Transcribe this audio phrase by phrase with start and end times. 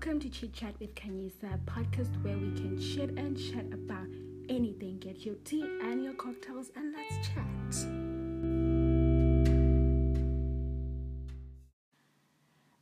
[0.00, 4.06] Welcome to Chit Chat with Kanyisa, podcast where we can shit and chat about
[4.48, 5.00] anything.
[5.00, 7.74] Get your tea and your cocktails and let's chat.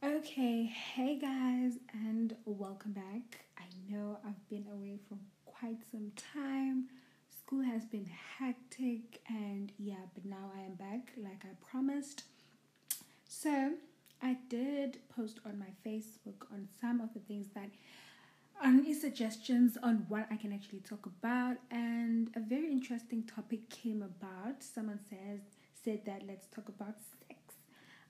[0.04, 3.46] Okay, hey guys, and welcome back.
[3.58, 6.90] I know I've been away for quite some time.
[7.30, 12.24] School has been hectic, and yeah, but now I am back like I promised.
[13.26, 13.72] So,
[14.26, 17.70] I did post on my Facebook on some of the things that
[18.60, 23.70] on any suggestions on what I can actually talk about and a very interesting topic
[23.70, 24.64] came about.
[24.64, 25.42] Someone says
[25.84, 27.38] said that let's talk about sex.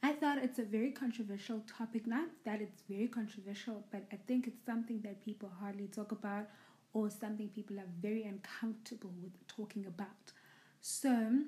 [0.03, 4.47] I thought it's a very controversial topic, not that it's very controversial, but I think
[4.47, 6.47] it's something that people hardly talk about
[6.95, 10.33] or something people are very uncomfortable with talking about.
[10.81, 11.41] So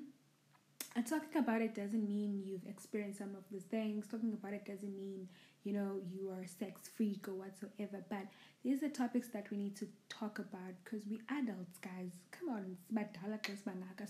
[0.99, 4.05] and talking about it doesn't mean you've experienced some of these things.
[4.05, 5.29] Talking about it doesn't mean,
[5.63, 8.03] you know, you are a sex freak or whatsoever.
[8.09, 8.27] But
[8.65, 12.11] these are topics that we need to talk about because we adults, guys.
[12.31, 12.75] Come on,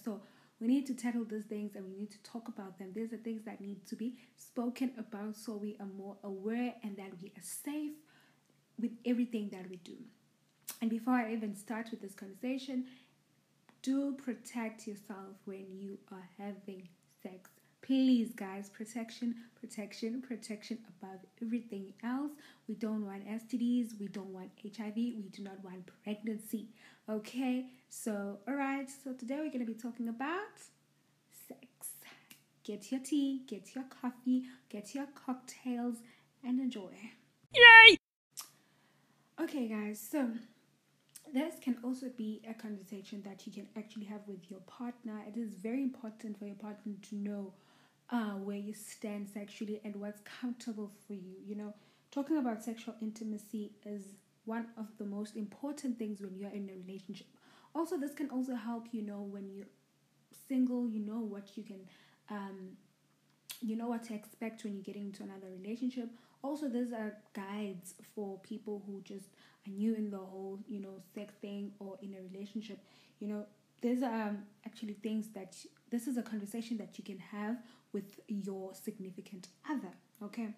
[0.04, 0.20] so
[0.60, 2.92] we need to tackle these things and we need to talk about them.
[2.96, 6.98] These are things that need to be spoken about so we are more aware and
[6.98, 7.94] that we are safe
[8.82, 9.98] with everything that we do.
[10.82, 12.86] And before I even start with this conversation,
[13.82, 16.88] do protect yourself when you are having
[17.24, 17.50] sex.
[17.82, 22.32] Please, guys, protection, protection, protection above everything else.
[22.68, 26.68] We don't want STDs, we don't want HIV, we do not want pregnancy.
[27.10, 30.58] Okay, so all right, so today we're going to be talking about
[31.48, 31.66] sex.
[32.64, 35.98] Get your tea, get your coffee, get your cocktails,
[36.44, 36.94] and enjoy.
[37.56, 37.98] Yay!
[39.42, 40.28] Okay, guys, so
[41.34, 45.22] this can also be a conversation that you can actually have with your partner.
[45.28, 47.54] It is very important for your partner to know
[48.10, 51.36] uh, where you stand sexually and what's comfortable for you.
[51.46, 51.74] You know,
[52.12, 54.04] talking about sexual intimacy is
[54.46, 57.28] one of the most important things when you're in a relationship.
[57.76, 59.68] Also, this can also help you know when you're
[60.48, 61.82] single, you know what you can,
[62.30, 62.72] um,
[63.60, 66.10] you know what to expect when you're getting into another relationship.
[66.42, 69.28] Also, these are guides for people who just
[69.68, 72.80] are new in the whole, you know, sex thing or in a relationship,
[73.20, 73.46] you know,
[73.82, 75.56] there's um actually things that
[75.90, 77.58] this is a conversation that you can have
[77.94, 79.94] with your significant other.
[80.24, 80.50] Okay,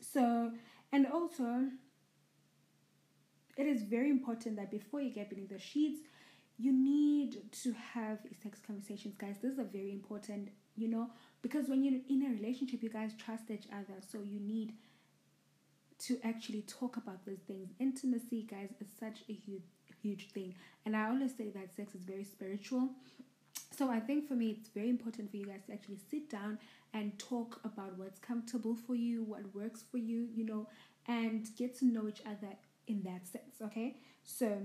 [0.00, 0.50] so
[0.92, 1.66] and also
[3.56, 6.00] it is very important that before you get beneath the sheets,
[6.60, 9.36] you need to have sex conversations, guys.
[9.40, 11.10] This is very important, you know,
[11.42, 14.74] because when you're in a relationship, you guys trust each other, so you need
[16.00, 17.68] to actually talk about those things.
[17.78, 19.64] Intimacy, guys, is such a huge
[20.02, 20.54] huge thing.
[20.86, 22.90] And I always say that sex is very spiritual.
[23.76, 26.58] So I think for me it's very important for you guys to actually sit down
[26.92, 30.66] and talk about what's comfortable for you, what works for you, you know,
[31.06, 32.54] and get to know each other
[32.86, 33.96] in that sense, okay?
[34.24, 34.58] So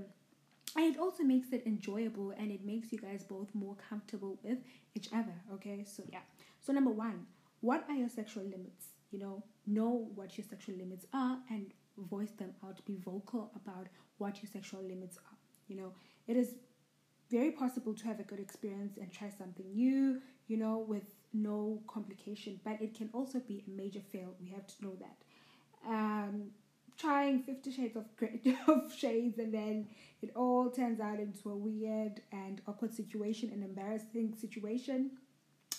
[0.75, 4.59] and it also makes it enjoyable and it makes you guys both more comfortable with
[4.95, 5.85] each other, okay?
[5.85, 6.19] So yeah.
[6.59, 7.25] So number 1,
[7.61, 8.87] what are your sexual limits?
[9.15, 13.87] you know, know what your sexual limits are and voice them out, be vocal about
[14.17, 15.37] what your sexual limits are.
[15.69, 15.93] You know,
[16.27, 16.55] it is
[17.31, 21.03] very possible to have a good experience and try something new, you know, with
[21.33, 24.33] no complication, but it can also be a major fail.
[24.41, 25.17] We have to know that.
[25.87, 26.51] Um,
[26.97, 28.05] trying 50 shades of,
[28.67, 29.87] of shades and then
[30.21, 35.11] it all turns out into a weird and awkward situation, an embarrassing situation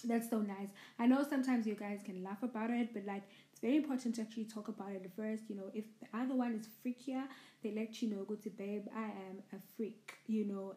[0.04, 0.68] that's so nice.
[0.98, 4.22] I know sometimes you guys can laugh about it, but like it's very important to
[4.22, 5.44] actually talk about it first.
[5.48, 7.24] You know, if the other one is freakier,
[7.62, 10.76] they let you know, go to babe, I am a freak, you know.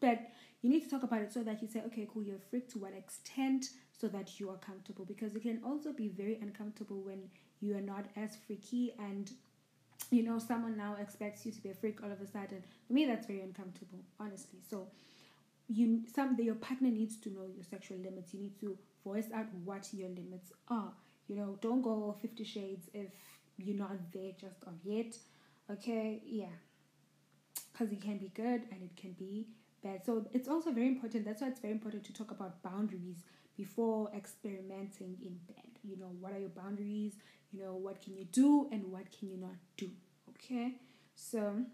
[0.00, 0.30] But
[0.62, 2.68] you need to talk about it so that you say, okay, cool, you're a freak
[2.72, 5.04] to what extent so that you are comfortable.
[5.04, 7.30] Because it can also be very uncomfortable when
[7.60, 9.30] you are not as freaky and
[10.10, 12.62] you know someone now expects you to be a freak all of a sudden.
[12.86, 14.60] For me that's very uncomfortable, honestly.
[14.68, 14.88] So
[15.68, 18.34] you some your partner needs to know your sexual limits.
[18.34, 20.92] You need to voice out what your limits are.
[21.28, 23.10] You know, don't go 50 shades if
[23.56, 25.16] you're not there just of yet.
[25.70, 26.46] Okay, yeah.
[27.72, 29.46] Because it can be good and it can be
[29.82, 30.04] bad.
[30.04, 31.24] So it's also very important.
[31.24, 33.24] That's why it's very important to talk about boundaries
[33.56, 35.71] before experimenting in bed.
[35.82, 37.14] You know, what are your boundaries?
[37.52, 39.90] You know, what can you do and what can you not do?
[40.30, 40.76] Okay,
[41.14, 41.64] so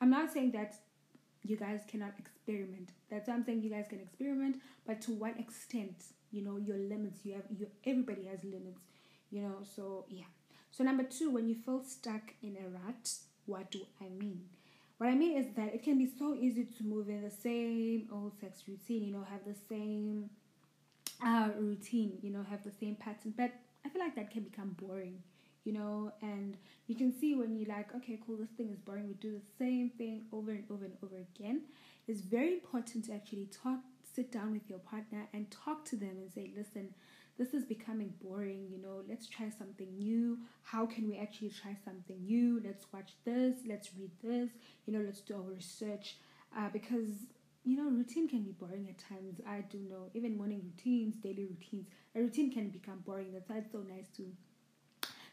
[0.00, 0.74] I'm not saying that
[1.42, 2.90] you guys cannot experiment.
[3.10, 4.56] That's what I'm saying you guys can experiment,
[4.86, 6.04] but to what extent?
[6.30, 7.24] You know, your limits.
[7.24, 8.82] You have you everybody has limits,
[9.30, 10.24] you know, so yeah.
[10.70, 13.12] So number two, when you feel stuck in a rut,
[13.46, 14.44] what do I mean?
[14.98, 18.08] What I mean is that it can be so easy to move in the same
[18.12, 20.30] old sex routine, you know, have the same
[21.24, 23.34] uh, routine, you know, have the same pattern.
[23.36, 23.52] But
[23.84, 25.22] I feel like that can become boring,
[25.64, 26.56] you know, and
[26.86, 29.64] you can see when you're like, okay, cool, this thing is boring, we do the
[29.64, 31.62] same thing over and over and over again.
[32.08, 33.80] It's very important to actually talk,
[34.14, 36.94] sit down with your partner and talk to them and say, listen,
[37.38, 40.38] this is becoming boring, you know, let's try something new.
[40.62, 42.60] How can we actually try something new?
[42.62, 44.50] Let's watch this, let's read this,
[44.86, 46.16] you know, let's do our research.
[46.56, 47.08] Uh, because,
[47.64, 49.40] you know, routine can be boring at times.
[49.46, 53.32] I do know, even morning routines, daily routines, a routine can become boring.
[53.32, 54.26] That's why it's so nice to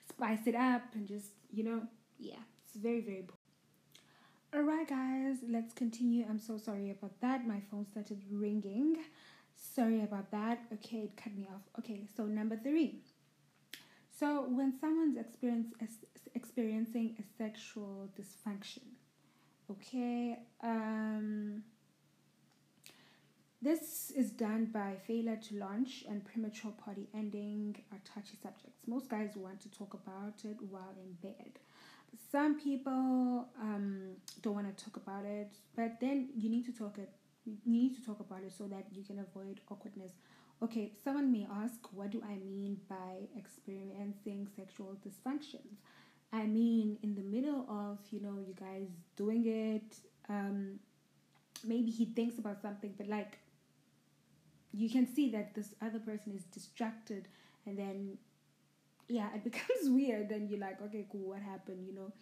[0.09, 1.81] spice it up and just, you know,
[2.19, 3.25] yeah, it's very, very.
[4.56, 6.25] Alright, guys, let's continue.
[6.29, 7.45] I'm so sorry about that.
[7.45, 8.97] My phone started ringing.
[9.56, 10.59] Sorry about that.
[10.73, 11.62] Okay, it cut me off.
[11.80, 13.01] Okay, so number three.
[14.19, 15.68] So when someone's experience,
[16.33, 18.83] experiencing a sexual dysfunction,
[19.69, 21.63] okay, um,
[23.62, 28.81] this is done by failure to launch and premature party ending are touchy subjects.
[28.86, 31.51] Most guys want to talk about it while in bed.
[32.31, 36.98] Some people um, don't want to talk about it, but then you need to talk
[36.98, 37.09] it
[37.48, 40.12] you need to talk about it so that you can avoid awkwardness.
[40.62, 45.77] Okay, someone may ask, what do I mean by experiencing sexual dysfunctions?
[46.33, 49.98] I mean, in the middle of, you know, you guys doing it,
[50.30, 50.80] um,
[51.63, 53.38] maybe he thinks about something, but like,
[54.74, 57.28] you can see that this other person is distracted,
[57.66, 58.18] and then,
[59.08, 60.30] yeah, it becomes weird.
[60.30, 61.86] Then you're like, okay, cool, what happened?
[61.88, 62.14] You know,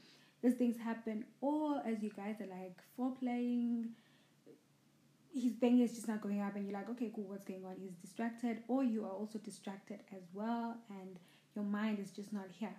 [0.42, 1.26] these things happen.
[1.42, 3.90] Or as you guys are like foreplaying,
[5.36, 7.76] his thing is just not going up and you're like okay cool what's going on
[7.78, 11.20] he's distracted or you are also distracted as well and
[11.56, 12.76] your mind is just not here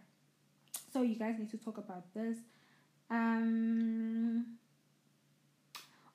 [0.92, 2.38] so you guys need to talk about this
[3.10, 4.46] um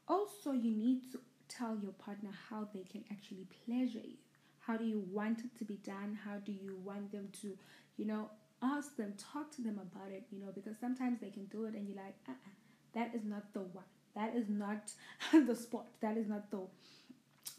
[0.07, 1.19] also you need to
[1.57, 4.17] tell your partner how they can actually pleasure you
[4.59, 7.57] how do you want it to be done how do you want them to
[7.97, 8.29] you know
[8.63, 11.73] ask them talk to them about it you know because sometimes they can do it
[11.73, 12.53] and you're like uh-uh,
[12.93, 14.91] that is not the one that is not
[15.31, 15.87] the spot.
[16.01, 16.61] That is not the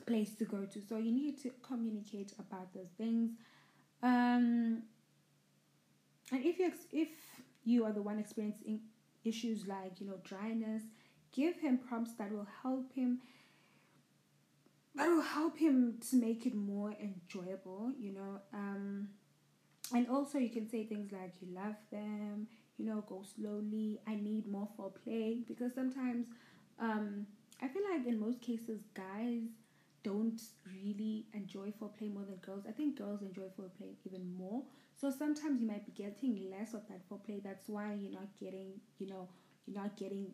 [0.06, 0.80] place to go to.
[0.88, 3.30] So you need to communicate about those things.
[4.02, 4.82] Um,
[6.30, 7.08] and if you if
[7.64, 8.80] you are the one experiencing
[9.24, 10.82] issues like you know dryness,
[11.32, 13.20] give him prompts that will help him.
[14.94, 17.92] That will help him to make it more enjoyable.
[17.98, 18.40] You know.
[18.52, 19.08] Um,
[19.94, 22.46] and also you can say things like you love them
[22.82, 24.00] you know, go slowly.
[24.06, 26.28] I need more foreplay because sometimes
[26.78, 27.26] um,
[27.62, 29.42] I feel like in most cases, guys
[30.02, 32.64] don't really enjoy foreplay more than girls.
[32.68, 34.62] I think girls enjoy foreplay even more.
[34.96, 37.42] So sometimes you might be getting less of that foreplay.
[37.42, 39.28] That's why you're not getting, you know,
[39.66, 40.32] you're not getting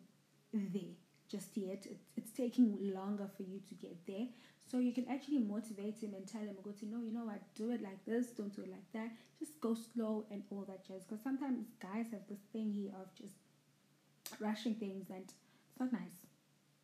[0.53, 0.95] there
[1.29, 1.85] just yet.
[1.89, 4.27] It's, it's taking longer for you to get there.
[4.69, 7.41] So you can actually motivate him and tell him, go to, no, you know what,
[7.55, 9.09] do it like this, don't do it like that.
[9.39, 11.03] Just go slow and all that jazz.
[11.03, 13.33] Because sometimes guys have this thing here of just
[14.39, 16.27] rushing things and it's not nice.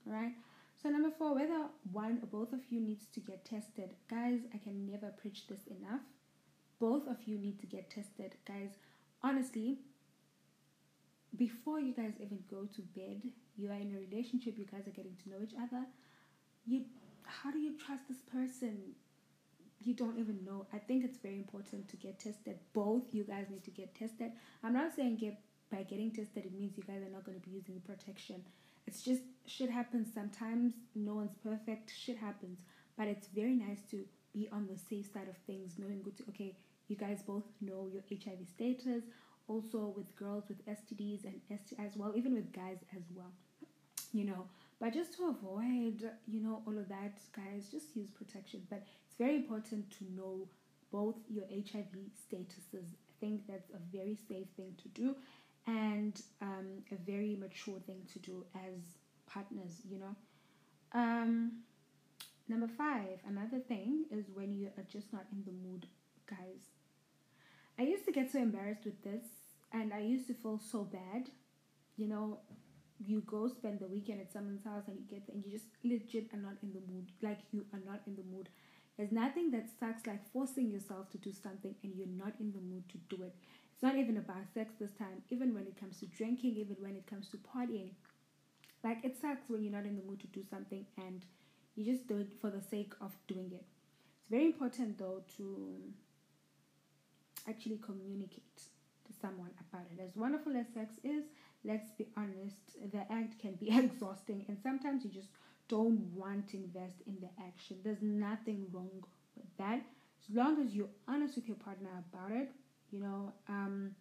[0.05, 0.33] Right?
[0.81, 3.91] So number four, whether one or both of you needs to get tested.
[4.09, 6.01] Guys, I can never preach this enough.
[6.79, 8.35] Both of you need to get tested.
[8.47, 8.71] Guys,
[9.23, 9.79] honestly,
[11.37, 13.21] before you guys even go to bed,
[13.57, 15.85] you are in a relationship, you guys are getting to know each other.
[16.65, 16.85] You
[17.25, 18.77] how do you trust this person?
[19.81, 20.67] You don't even know.
[20.73, 22.57] I think it's very important to get tested.
[22.73, 24.31] Both you guys need to get tested.
[24.63, 25.39] I'm not saying get
[25.71, 28.43] by getting tested it means you guys are not going to be using protection.
[28.87, 30.73] It's just shit happens sometimes.
[30.93, 31.91] No one's perfect.
[31.97, 32.59] Shit happens.
[32.97, 36.23] But it's very nice to be on the safe side of things, knowing good to
[36.29, 36.55] okay,
[36.87, 39.03] you guys both know your HIV status.
[39.47, 43.31] Also with girls with STDs and STIs, as well, even with guys as well.
[44.11, 44.47] You know,
[44.79, 48.65] but just to avoid, you know, all of that, guys, just use protection.
[48.69, 50.47] But it's very important to know
[50.91, 52.87] both your HIV statuses.
[52.93, 55.15] I think that's a very safe thing to do
[55.67, 58.81] and um, a very mature thing to do as
[59.27, 60.15] partners, you know.
[60.93, 61.63] Um,
[62.47, 65.87] number five, another thing is when you are just not in the mood,
[66.29, 66.74] guys.
[67.77, 69.23] I used to get so embarrassed with this
[69.71, 71.29] and I used to feel so bad,
[71.97, 72.39] you know,
[72.99, 76.33] you go spend the weekend at someone's house and you get and you just legit
[76.33, 77.11] are not in the mood.
[77.21, 78.47] Like you are not in the mood.
[78.97, 82.61] There's nothing that sucks like forcing yourself to do something and you're not in the
[82.61, 83.35] mood to do it.
[83.73, 86.95] It's not even about sex this time, even when it comes to drinking, even when
[86.95, 87.91] it comes to partying.
[88.85, 91.25] Like it sucks when you're not in the mood to do something and
[91.75, 93.65] you just do it for the sake of doing it.
[94.21, 95.77] It's very important though to
[97.47, 98.57] actually communicate
[99.07, 100.01] to someone about it.
[100.01, 101.25] As wonderful as sex is,
[101.63, 102.57] let's be honest,
[102.91, 105.29] the act can be exhausting, and sometimes you just
[105.67, 107.77] don't want to invest in the action.
[107.83, 109.03] There's nothing wrong
[109.35, 109.81] with that.
[110.29, 112.51] as long as you're honest with your partner about it,
[112.91, 113.91] you know, um,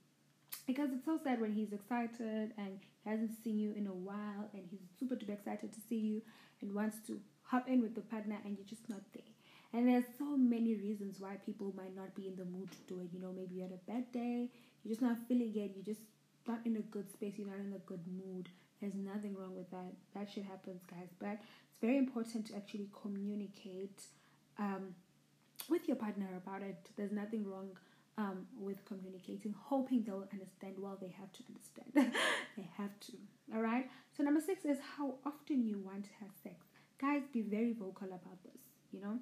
[0.66, 4.48] because it's so sad when he's excited and he hasn't seen you in a while
[4.52, 6.22] and he's super duper excited to see you
[6.60, 9.22] and wants to hop in with the partner and you're just not there.
[9.74, 13.00] And there's so many reasons why people might not be in the mood to do
[13.00, 13.08] it.
[13.12, 14.48] You know, maybe you had a bad day,
[14.84, 16.06] you're just not feeling it, you're just
[16.46, 18.48] not in a good space, you're not in a good mood.
[18.80, 19.92] There's nothing wrong with that.
[20.14, 21.08] That shit happens, guys.
[21.18, 24.00] But it's very important to actually communicate
[24.60, 24.94] um,
[25.68, 26.90] with your partner about it.
[26.96, 27.70] There's nothing wrong
[28.16, 30.74] um, with communicating, hoping they'll understand.
[30.78, 32.14] Well, they have to understand.
[32.56, 33.12] they have to.
[33.52, 33.90] All right.
[34.16, 36.54] So number six is how often you want to have sex.
[37.00, 38.60] Guys, be very vocal about this.
[38.92, 39.18] You know,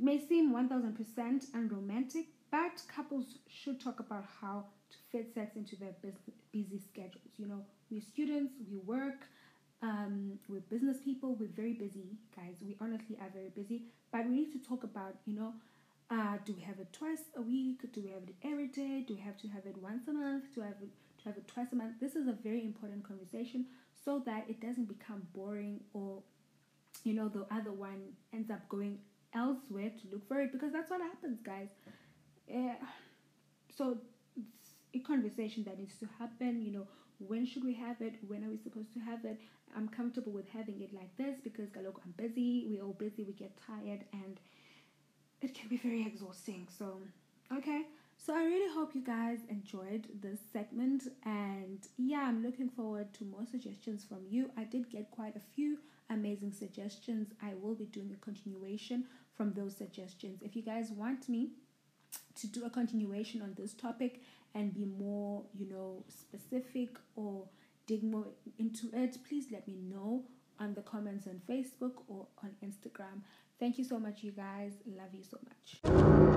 [0.00, 5.56] may seem one thousand percent unromantic, but couples should talk about how to fit sex
[5.56, 5.94] into their
[6.52, 7.32] busy schedules.
[7.36, 9.28] You know, we're students, we work.
[9.82, 11.36] Um, we're business people.
[11.40, 12.56] We're very busy, guys.
[12.60, 15.54] We honestly are very busy, but we need to talk about, you know,
[16.10, 17.80] uh, do we have it twice a week?
[17.94, 19.04] Do we have it every day?
[19.06, 20.44] Do we have to have it once a month?
[20.54, 20.90] Do we have it,
[21.22, 21.94] to have it twice a month?
[21.98, 23.64] This is a very important conversation
[24.04, 26.22] so that it doesn't become boring or,
[27.04, 28.02] you know, the other one
[28.34, 28.98] ends up going
[29.34, 31.68] elsewhere to look for it because that's what happens, guys.
[32.48, 32.74] Yeah.
[33.76, 33.98] So
[34.36, 36.62] it's a conversation that needs to happen.
[36.62, 36.86] You know,
[37.18, 38.14] when should we have it?
[38.26, 39.40] When are we supposed to have it?
[39.76, 42.66] I'm comfortable with having it like this because, look, I'm busy.
[42.68, 43.22] We're all busy.
[43.22, 44.40] We get tired and
[45.40, 46.66] it can be very exhausting.
[46.76, 47.00] So,
[47.56, 47.82] okay.
[48.18, 51.04] So, I really hope you guys enjoyed this segment.
[51.24, 54.50] And yeah, I'm looking forward to more suggestions from you.
[54.56, 55.78] I did get quite a few
[56.10, 57.28] amazing suggestions.
[57.42, 59.04] I will be doing a continuation
[59.36, 60.42] from those suggestions.
[60.42, 61.50] If you guys want me
[62.40, 64.20] to do a continuation on this topic
[64.54, 67.44] and be more, you know, specific or
[67.86, 68.26] dig more
[68.58, 70.24] into it, please let me know
[70.58, 73.22] on the comments on Facebook or on Instagram.
[73.58, 74.72] Thank you so much, you guys.
[74.86, 76.29] Love you so much.